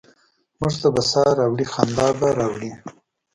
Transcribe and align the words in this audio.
موږ 0.59 0.73
ته 0.81 0.87
به 0.95 1.01
سا 1.11 1.23
ه 1.29 1.31
راوړي، 1.39 1.65
خندا 1.73 2.07
به 2.19 2.27
راوړي؟ 2.39 2.71